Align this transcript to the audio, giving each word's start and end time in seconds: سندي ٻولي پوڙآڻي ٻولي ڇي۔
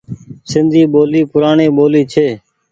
سندي 0.51 0.81
ٻولي 0.91 1.21
پوڙآڻي 1.31 1.67
ٻولي 1.77 2.01
ڇي۔ 2.11 2.27